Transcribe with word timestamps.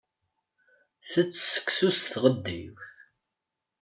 Ttett 1.03 1.33
seksu 1.51 1.89
s 1.99 2.01
tɣeddiwt. 2.11 2.91